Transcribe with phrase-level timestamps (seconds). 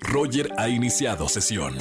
[0.00, 1.76] Roger ha iniciado sesión.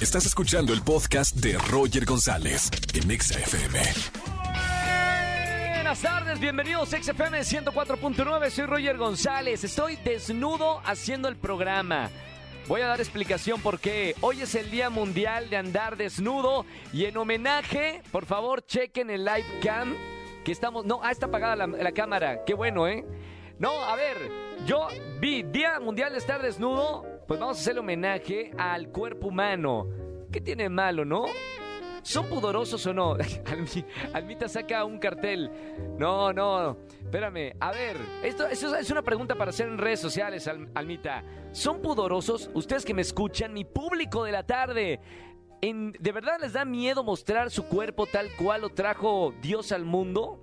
[0.00, 3.78] Estás escuchando el podcast de Roger González en Exa FM.
[5.74, 12.10] Buenas tardes, bienvenidos a XFM 104.9, soy Roger González, estoy desnudo haciendo el programa.
[12.68, 14.16] Voy a dar explicación por qué.
[14.20, 19.24] Hoy es el Día Mundial de Andar Desnudo y en homenaje, por favor, chequen el
[19.24, 19.94] live cam
[20.44, 20.84] que estamos...
[20.84, 23.04] No, ah, está apagada la cámara, qué bueno, ¿eh?
[23.58, 24.16] No, a ver,
[24.66, 24.88] yo
[25.20, 29.86] vi Día Mundial de Estar Desnudo, pues vamos a hacerle homenaje al cuerpo humano.
[30.30, 31.24] ¿Qué tiene malo, no?
[32.02, 33.16] ¿Son pudorosos o no?
[33.16, 35.50] Almi- Almita saca un cartel.
[35.98, 37.56] No, no, espérame.
[37.58, 41.24] A ver, esto, es una pregunta para hacer en redes sociales, Al- Almita.
[41.52, 42.50] ¿Son pudorosos?
[42.54, 45.00] Ustedes que me escuchan, mi público de la tarde.
[45.62, 49.84] En- ¿De verdad les da miedo mostrar su cuerpo tal cual lo trajo Dios al
[49.86, 50.42] mundo?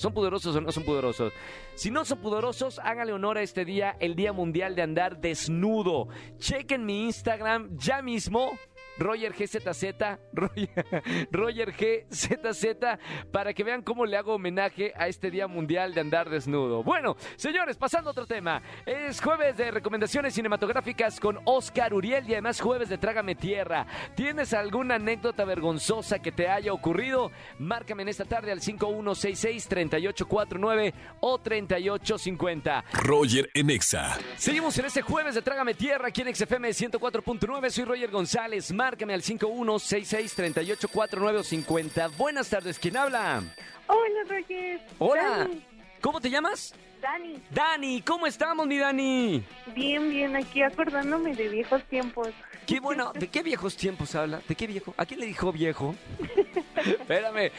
[0.00, 1.30] ¿Son pudorosos o no son pudorosos?
[1.74, 6.08] Si no son pudorosos, háganle honor a este día, el Día Mundial de Andar Desnudo.
[6.38, 8.58] Chequen mi Instagram ya mismo.
[8.98, 9.84] Roger GZZ,
[11.30, 12.66] Roger, GZZ,
[13.32, 16.82] para que vean cómo le hago homenaje a este Día Mundial de Andar Desnudo.
[16.82, 18.62] Bueno, señores, pasando a otro tema.
[18.84, 23.86] Es jueves de recomendaciones cinematográficas con Oscar Uriel y además jueves de Trágame Tierra.
[24.14, 27.30] ¿Tienes alguna anécdota vergonzosa que te haya ocurrido?
[27.58, 32.84] Márcame en esta tarde al 5166-3849 o 3850.
[33.02, 34.18] Roger en Exa.
[34.36, 37.70] Seguimos en este jueves de Trágame Tierra aquí en XFM 104.9.
[37.70, 38.72] Soy Roger González.
[38.80, 42.08] Márcame al 5166-3849 o 50.
[42.16, 43.42] Buenas tardes, ¿quién habla?
[43.86, 44.80] Hola, Roger.
[44.98, 45.22] Hola.
[45.40, 45.62] Dani.
[46.00, 46.72] ¿Cómo te llamas?
[47.02, 47.42] Dani.
[47.50, 49.44] Dani, ¿cómo estamos, mi Dani?
[49.74, 52.28] Bien, bien, aquí acordándome de viejos tiempos.
[52.66, 54.40] Qué bueno, ¿de qué viejos tiempos habla?
[54.48, 54.94] ¿De qué viejo?
[54.96, 55.94] ¿A quién le dijo viejo?
[56.76, 57.52] Espérame,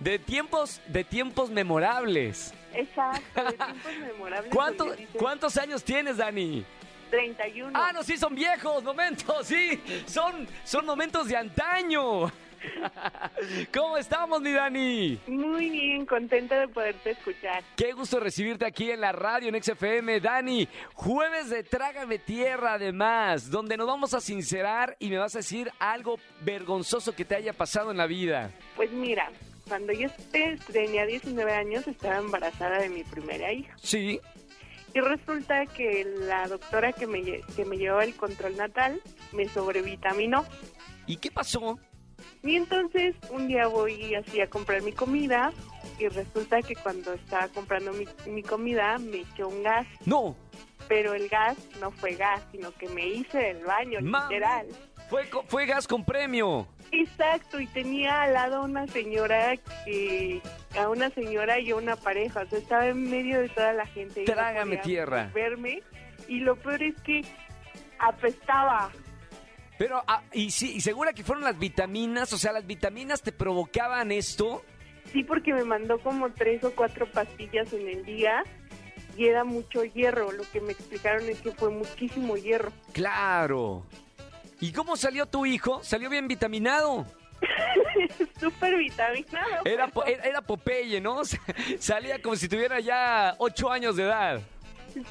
[0.00, 2.52] de tiempos, de tiempos memorables.
[2.74, 4.52] Exacto, de tiempos memorables.
[4.52, 6.64] ¿Cuánto- ¿Cuántos años tienes, Dani?
[7.10, 7.72] 31.
[7.74, 12.30] Ah, no, sí, son viejos momentos, sí, son, son momentos de antaño.
[13.74, 15.18] ¿Cómo estamos, mi Dani?
[15.26, 17.62] Muy bien, contenta de poderte escuchar.
[17.76, 20.68] Qué gusto recibirte aquí en la radio en XFM, Dani.
[20.94, 25.70] Jueves de Trágame Tierra, además, donde nos vamos a sincerar y me vas a decir
[25.78, 28.50] algo vergonzoso que te haya pasado en la vida.
[28.76, 29.30] Pues mira,
[29.68, 30.08] cuando yo
[30.72, 33.74] tenía 19 años estaba embarazada de mi primera hija.
[33.80, 34.20] Sí,
[34.94, 37.22] Y resulta que la doctora que me,
[37.54, 39.00] que me llevaba el control natal
[39.32, 40.44] me sobrevitaminó.
[41.06, 41.78] ¿y qué pasó?
[42.42, 45.52] Y entonces un día voy así a comprar mi comida
[45.98, 50.36] y resulta que cuando estaba comprando mi, mi comida me echó un gas, No,
[50.88, 54.66] pero el gas no fue gas, sino que me hice el baño, literal.
[55.08, 56.66] fue, fue gas con premio.
[56.92, 60.40] Exacto, y tenía al lado una señora que
[60.78, 63.86] a una señora y a una pareja, o sea, estaba en medio de toda la
[63.86, 64.20] gente.
[64.20, 65.30] no Trágame podía tierra.
[65.34, 65.82] Verme
[66.28, 67.22] y lo peor es que
[67.98, 68.90] apestaba.
[69.78, 73.32] Pero, ah, y sí, y segura que fueron las vitaminas, o sea, las vitaminas te
[73.32, 74.62] provocaban esto.
[75.12, 78.44] Sí, porque me mandó como tres o cuatro pastillas en el día
[79.16, 80.30] y era mucho hierro.
[80.32, 82.72] Lo que me explicaron es que fue muchísimo hierro.
[82.92, 83.86] Claro.
[84.60, 85.82] ¿Y cómo salió tu hijo?
[85.82, 87.06] ¿Salió bien vitaminado?
[88.40, 89.64] Súper vitaminado.
[89.64, 91.22] Era, po- era, Popeye, ¿no?
[91.78, 94.40] Salía como si tuviera ya ocho años de edad.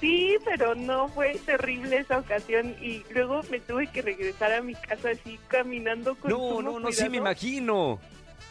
[0.02, 4.76] Sí, pero no fue terrible esa ocasión y luego me tuve que regresar a mi
[4.76, 8.00] casa así caminando con No, no, no, sí me imagino.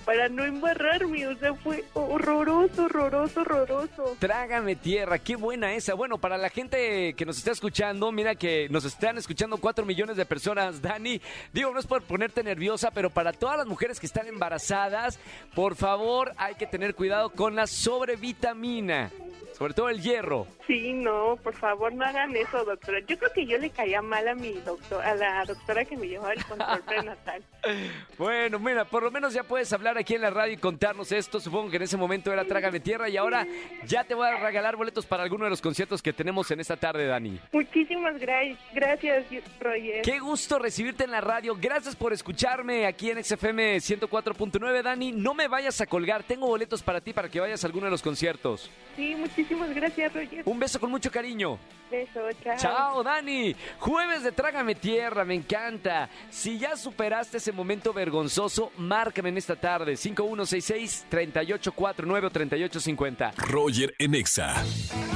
[0.09, 4.17] Para no embarrarme, o sea, fue horroroso, horroroso, horroroso.
[4.19, 5.93] Trágame tierra, qué buena esa.
[5.93, 10.17] Bueno, para la gente que nos está escuchando, mira que nos están escuchando cuatro millones
[10.17, 11.21] de personas, Dani.
[11.53, 15.19] Digo, no es por ponerte nerviosa, pero para todas las mujeres que están embarazadas,
[15.55, 19.11] por favor, hay que tener cuidado con la sobrevitamina,
[19.59, 20.47] sobre todo el hierro.
[20.67, 23.01] Sí, no, por favor no hagan eso, doctora.
[23.07, 26.07] Yo creo que yo le caía mal a mi doctor, a la doctora que me
[26.09, 27.43] llevaba el control prenatal.
[28.17, 31.39] Bueno, mira, por lo menos ya puedes hablar aquí en la radio y contarnos esto.
[31.39, 33.47] Supongo que en ese momento era Trágame Tierra y ahora
[33.87, 36.77] ya te voy a regalar boletos para alguno de los conciertos que tenemos en esta
[36.77, 37.39] tarde, Dani.
[37.53, 39.27] Muchísimas gra- gracias,
[39.61, 40.03] Roger.
[40.03, 41.57] Qué gusto recibirte en la radio.
[41.61, 45.13] Gracias por escucharme aquí en XFM 104.9, Dani.
[45.13, 46.23] No me vayas a colgar.
[46.25, 48.71] Tengo boletos para ti para que vayas a alguno de los conciertos.
[48.97, 50.43] Sí, muchísimas gracias, Roger.
[50.45, 51.59] Un beso con mucho cariño.
[51.91, 52.57] Beso, chao.
[52.59, 53.57] Chao, Dani.
[53.79, 56.11] Jueves de Trágame Tierra, me encanta.
[56.31, 59.95] Si ya superaste ese momento vergonzoso, márcame en esta tarde.
[59.95, 63.33] 5166-3849 o 3850.
[63.39, 64.55] Roger en Exa.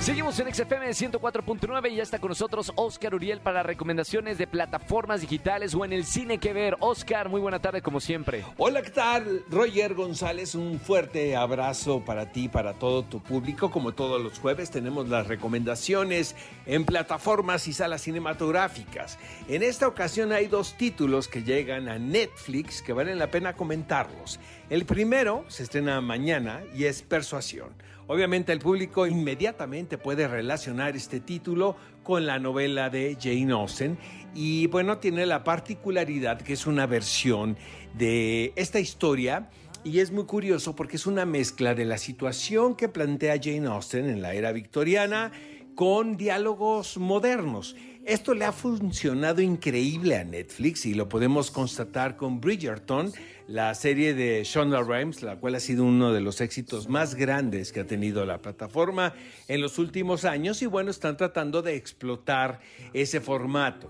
[0.01, 5.21] Seguimos en XFM 104.9 y ya está con nosotros Oscar Uriel para recomendaciones de plataformas
[5.21, 6.77] digitales o en el cine que ver.
[6.81, 8.45] Oscar, muy buena tarde como siempre.
[8.57, 9.45] Hola, ¿qué tal?
[9.51, 13.71] Roger González, un fuerte abrazo para ti, para todo tu público.
[13.71, 16.35] Como todos los jueves tenemos las recomendaciones
[16.67, 19.19] en plataformas y salas cinematográficas.
[19.49, 24.39] En esta ocasión hay dos títulos que llegan a Netflix que valen la pena comentarlos.
[24.71, 27.71] El primero se estrena mañana y es Persuasión.
[28.07, 33.97] Obviamente el público inmediatamente puede relacionar este título con la novela de Jane Austen
[34.35, 37.57] y bueno, tiene la particularidad que es una versión
[37.95, 39.49] de esta historia
[39.85, 44.09] y es muy curioso porque es una mezcla de la situación que plantea Jane Austen
[44.09, 45.33] en la era victoriana
[45.75, 47.77] con diálogos modernos.
[48.05, 53.13] Esto le ha funcionado increíble a Netflix y lo podemos constatar con Bridgerton,
[53.47, 57.71] la serie de Shonda Rhimes, la cual ha sido uno de los éxitos más grandes
[57.71, 59.15] que ha tenido la plataforma
[59.47, 62.61] en los últimos años y bueno, están tratando de explotar
[62.93, 63.89] ese formato.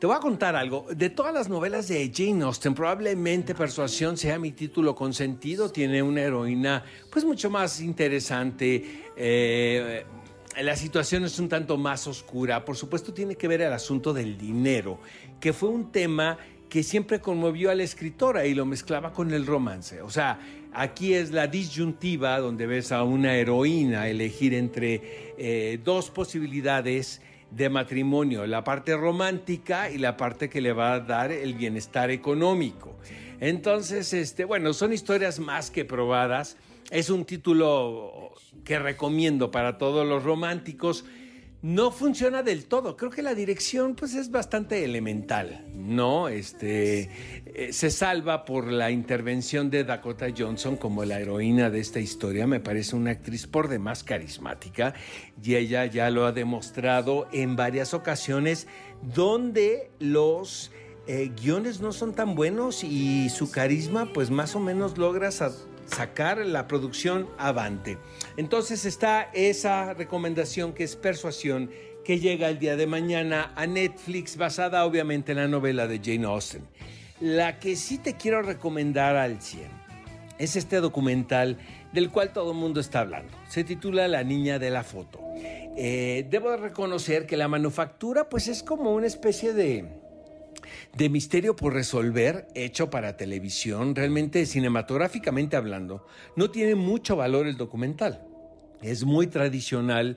[0.00, 0.86] Te voy a contar algo.
[0.96, 5.70] De todas las novelas de Jane Austen, probablemente Persuasión sea mi título consentido.
[5.70, 9.10] Tiene una heroína, pues, mucho más interesante.
[9.14, 10.04] Eh,
[10.58, 12.64] la situación es un tanto más oscura.
[12.64, 14.98] Por supuesto, tiene que ver el asunto del dinero,
[15.40, 16.38] que fue un tema
[16.68, 20.02] que siempre conmovió a la escritora y lo mezclaba con el romance.
[20.02, 20.38] O sea,
[20.72, 27.20] aquí es la disyuntiva donde ves a una heroína elegir entre eh, dos posibilidades
[27.50, 32.10] de matrimonio, la parte romántica y la parte que le va a dar el bienestar
[32.10, 32.96] económico.
[33.40, 36.56] Entonces, este, bueno, son historias más que probadas.
[36.90, 38.32] Es un título
[38.64, 41.04] que recomiendo para todos los románticos
[41.62, 42.96] no funciona del todo.
[42.96, 46.28] Creo que la dirección pues es bastante elemental, ¿no?
[46.28, 47.10] Este
[47.46, 52.46] eh, se salva por la intervención de Dakota Johnson como la heroína de esta historia.
[52.46, 54.94] Me parece una actriz por demás carismática
[55.42, 58.66] y ella ya lo ha demostrado en varias ocasiones
[59.02, 60.72] donde los
[61.06, 65.30] eh, guiones no son tan buenos y su carisma pues más o menos logra
[65.90, 67.98] sacar la producción avante.
[68.36, 71.70] Entonces está esa recomendación que es Persuasión,
[72.04, 76.26] que llega el día de mañana a Netflix, basada obviamente en la novela de Jane
[76.26, 76.66] Austen.
[77.20, 79.68] La que sí te quiero recomendar al 100
[80.38, 81.58] es este documental
[81.92, 83.36] del cual todo el mundo está hablando.
[83.48, 85.20] Se titula La niña de la foto.
[85.76, 89.84] Eh, debo reconocer que la manufactura pues es como una especie de
[90.96, 96.06] de misterio por resolver hecho para televisión, realmente cinematográficamente hablando,
[96.36, 98.26] no tiene mucho valor el documental.
[98.82, 100.16] Es muy tradicional,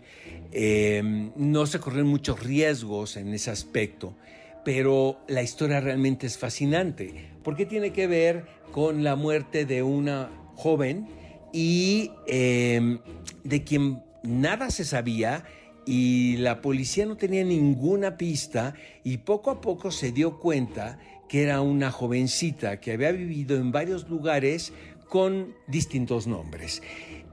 [0.52, 4.16] em, no se corren muchos riesgos en ese aspecto,
[4.64, 10.30] pero la historia realmente es fascinante, porque tiene que ver con la muerte de una
[10.56, 11.08] joven
[11.52, 13.00] y em,
[13.44, 15.44] de quien nada se sabía
[15.86, 21.44] y la policía no tenía ninguna pista y poco a poco se dio cuenta que
[21.44, 24.74] era una jovencita que había vivido en varios lugares
[25.10, 26.82] con distintos nombres.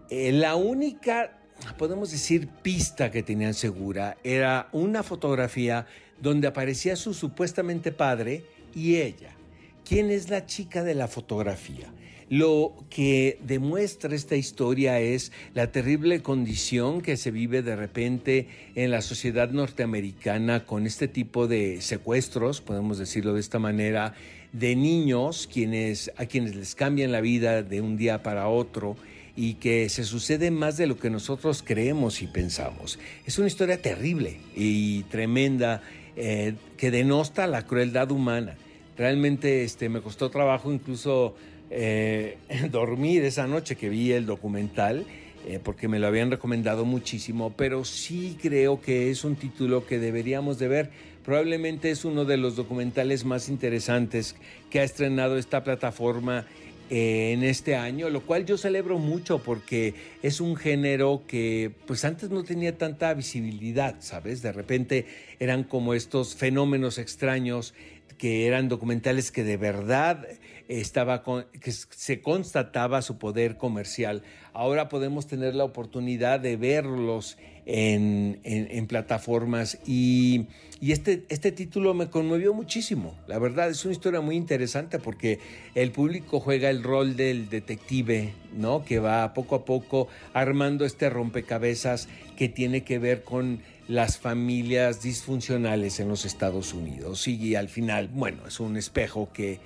[0.08, 1.38] Eh, la única,
[1.78, 5.86] podemos decir, pista que tenían segura era una fotografía
[6.20, 8.44] donde aparecía su supuestamente padre
[8.74, 9.36] y ella.
[9.84, 11.92] ¿Quién es la chica de la fotografía?
[12.30, 18.46] Lo que demuestra esta historia es la terrible condición que se vive de repente
[18.76, 24.14] en la sociedad norteamericana con este tipo de secuestros, podemos decirlo de esta manera,
[24.52, 28.96] de niños quienes, a quienes les cambian la vida de un día para otro
[29.34, 33.00] y que se sucede más de lo que nosotros creemos y pensamos.
[33.26, 35.82] Es una historia terrible y tremenda
[36.14, 38.56] eh, que denosta la crueldad humana.
[39.00, 41.34] Realmente este, me costó trabajo incluso
[41.70, 42.36] eh,
[42.70, 45.06] dormir esa noche que vi el documental,
[45.48, 49.98] eh, porque me lo habían recomendado muchísimo, pero sí creo que es un título que
[49.98, 50.90] deberíamos de ver.
[51.24, 54.36] Probablemente es uno de los documentales más interesantes
[54.68, 56.44] que ha estrenado esta plataforma
[56.90, 62.04] eh, en este año, lo cual yo celebro mucho porque es un género que pues
[62.04, 64.42] antes no tenía tanta visibilidad, ¿sabes?
[64.42, 65.06] De repente
[65.38, 67.72] eran como estos fenómenos extraños
[68.20, 70.28] que eran documentales que de verdad
[70.68, 74.22] estaba que se constataba su poder comercial.
[74.52, 80.48] Ahora podemos tener la oportunidad de verlos en, plataformas y,
[80.82, 83.16] este, este título me conmovió muchísimo.
[83.26, 85.38] La verdad es una historia muy interesante porque
[85.74, 88.84] el público juega el rol del detective, ¿no?
[88.84, 95.02] Que va poco a poco armando este rompecabezas que tiene que ver con las familias
[95.02, 97.26] disfuncionales en los Estados Unidos.
[97.26, 99.58] Y al final, bueno, es un espejo que,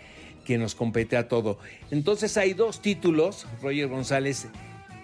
[0.47, 1.59] que nos compete a todo.
[1.90, 4.47] Entonces hay dos títulos, Roger González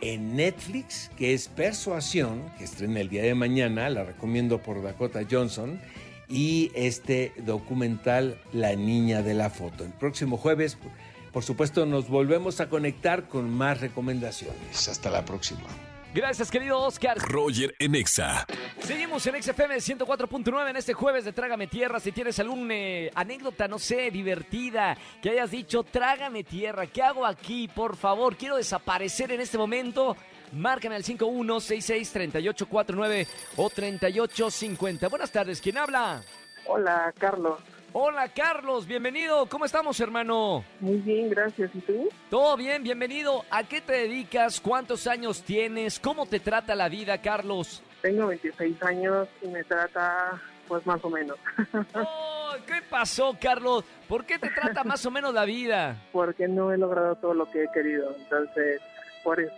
[0.00, 5.20] en Netflix, que es Persuasión, que estrena el día de mañana, la recomiendo por Dakota
[5.30, 5.78] Johnson,
[6.26, 9.84] y este documental La Niña de la Foto.
[9.84, 10.78] El próximo jueves,
[11.30, 14.88] por supuesto, nos volvemos a conectar con más recomendaciones.
[14.88, 15.89] Hasta la próxima.
[16.12, 17.16] Gracias, querido Oscar.
[17.18, 18.44] Roger en Exa.
[18.80, 22.00] Seguimos en XFM 104.9 en este jueves de Trágame Tierra.
[22.00, 22.74] Si tienes alguna
[23.14, 27.68] anécdota, no sé, divertida, que hayas dicho, Trágame Tierra, ¿qué hago aquí?
[27.68, 30.16] Por favor, quiero desaparecer en este momento.
[30.52, 35.08] Márcame al 5166-3849 o 3850.
[35.08, 36.22] Buenas tardes, ¿quién habla?
[36.66, 37.60] Hola, Carlos.
[37.92, 39.46] Hola, Carlos, bienvenido.
[39.46, 40.64] ¿Cómo estamos, hermano?
[40.78, 41.74] Muy bien, gracias.
[41.74, 42.08] ¿Y tú?
[42.28, 43.44] Todo bien, bienvenido.
[43.50, 44.60] ¿A qué te dedicas?
[44.60, 45.98] ¿Cuántos años tienes?
[45.98, 47.82] ¿Cómo te trata la vida, Carlos?
[48.00, 51.36] Tengo 26 años y me trata, pues, más o menos.
[51.94, 53.84] Oh, ¿Qué pasó, Carlos?
[54.08, 56.02] ¿Por qué te trata más o menos la vida?
[56.10, 58.12] Porque no he logrado todo lo que he querido.
[58.16, 58.80] Entonces,
[59.22, 59.54] por eso.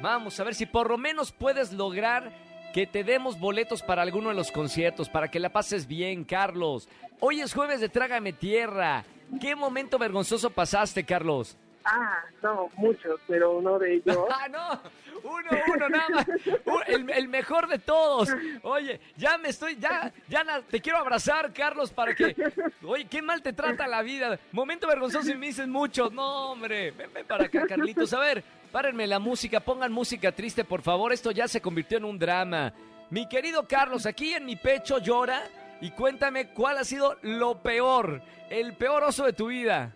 [0.00, 2.30] Vamos a ver si por lo menos puedes lograr
[2.74, 6.88] que te demos boletos para alguno de los conciertos, para que la pases bien, Carlos.
[7.20, 9.04] Hoy es jueves de Trágame Tierra.
[9.40, 11.56] ¿Qué momento vergonzoso pasaste, Carlos?
[11.84, 14.16] Ah, no, muchos, pero uno de ellos.
[14.30, 14.80] ¡Ah, no!
[15.22, 16.26] Uno, uno, nada más.
[16.86, 18.28] El, el mejor de todos.
[18.62, 22.34] Oye, ya me estoy, ya, ya te quiero abrazar, Carlos, para que.
[22.82, 24.38] Oye, qué mal te trata la vida.
[24.52, 26.12] Momento vergonzoso y me dicen muchos.
[26.12, 28.12] No, hombre, ven, ven para acá, Carlitos.
[28.12, 31.12] A ver, párenme la música, pongan música triste, por favor.
[31.12, 32.72] Esto ya se convirtió en un drama.
[33.10, 35.44] Mi querido Carlos, aquí en mi pecho llora
[35.80, 39.94] y cuéntame cuál ha sido lo peor, el peor oso de tu vida.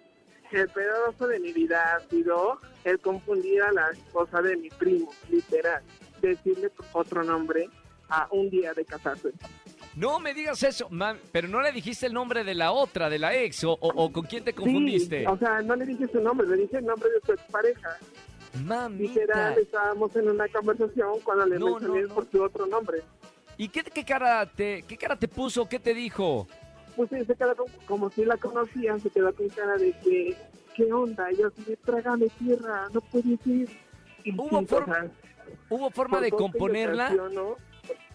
[0.53, 5.13] El pedazo de mi vida ha sido el confundir a la esposa de mi primo,
[5.31, 5.83] literal.
[6.23, 7.69] Decirle otro nombre
[8.09, 9.31] a un día de casarse.
[9.95, 13.19] No me digas eso, mam, pero no le dijiste el nombre de la otra, de
[13.19, 15.21] la ex, o, o- o con quién te confundiste.
[15.21, 17.97] Sí, o sea, no le dije su nombre, le dije el nombre de su expareja.
[18.65, 19.13] Mamita.
[19.21, 22.15] Literal, estábamos en una conversación cuando le No, mencioné no, no.
[22.15, 23.03] por su otro nombre.
[23.57, 25.69] ¿Y qué, qué cara te, qué cara te puso?
[25.69, 26.47] ¿Qué te dijo?
[26.99, 30.37] Pues se quedó con- como si la conocía, se quedó con cara de que,
[30.75, 31.31] ¿qué onda?
[31.31, 33.69] Yo así, trágame tierra, no puedes ir.
[34.25, 35.11] Y ¿Hubo sí, forma- o sea,
[35.71, 37.15] ¿Hubo forma de componerla?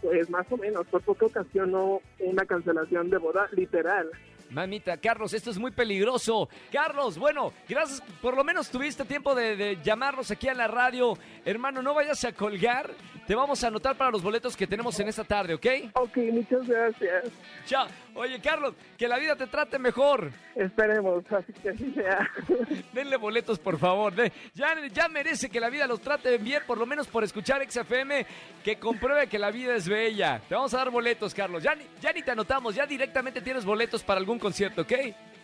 [0.02, 4.10] Pues más o menos, por poco ocasionó una cancelación de boda, literal.
[4.50, 6.48] Mamita, Carlos, esto es muy peligroso.
[6.72, 8.02] Carlos, bueno, gracias.
[8.22, 11.18] Por lo menos tuviste tiempo de, de llamarnos aquí a la radio.
[11.46, 12.92] Hermano, no vayas a colgar.
[13.26, 15.66] Te vamos a anotar para los boletos que tenemos en esta tarde, ¿ok?
[15.94, 17.26] Ok, muchas gracias.
[17.66, 17.88] Chao.
[18.16, 20.30] Oye, Carlos, que la vida te trate mejor.
[20.56, 22.30] Esperemos, así que así sea.
[22.94, 24.14] Denle boletos, por favor.
[24.14, 27.66] De- ya, ya merece que la vida los trate bien, por lo menos por escuchar
[27.68, 28.26] XFM,
[28.64, 30.42] que compruebe que la vida es bella.
[30.48, 31.64] Te vamos a dar boletos, Carlos.
[31.64, 34.94] Ya ya ni te anotamos, ya directamente tienes boletos para algún concierto, ¿ok?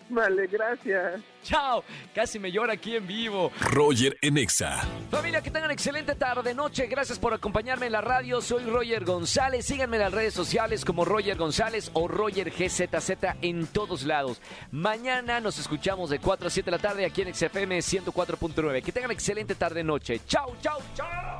[0.09, 1.21] vale, gracias.
[1.43, 1.83] Chao.
[2.13, 3.51] Casi me llora aquí en vivo.
[3.61, 4.81] Roger en Exa.
[5.09, 6.87] Familia, que tengan excelente tarde, noche.
[6.87, 8.41] Gracias por acompañarme en la radio.
[8.41, 9.65] Soy Roger González.
[9.65, 14.41] Síganme en las redes sociales como Roger González o Roger GZZ en todos lados.
[14.71, 18.83] Mañana nos escuchamos de 4 a 7 de la tarde aquí en XFM 104.9.
[18.83, 20.21] Que tengan excelente tarde, noche.
[20.27, 21.39] Chao, chao, chao.